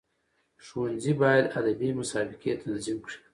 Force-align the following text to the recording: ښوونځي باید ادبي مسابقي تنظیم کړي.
ښوونځي 0.65 1.13
باید 1.21 1.45
ادبي 1.59 1.89
مسابقي 2.01 2.49
تنظیم 2.63 2.97
کړي. 3.05 3.17